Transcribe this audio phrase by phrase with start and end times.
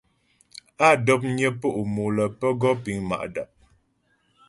[0.87, 3.51] Á dɔpnyə po' mo lə́ pə́ gɔ piŋ ma' dap.